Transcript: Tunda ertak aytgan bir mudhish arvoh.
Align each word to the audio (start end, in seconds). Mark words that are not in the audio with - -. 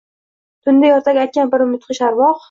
Tunda 0.69 0.89
ertak 0.93 1.19
aytgan 1.25 1.51
bir 1.51 1.65
mudhish 1.73 2.01
arvoh. 2.09 2.39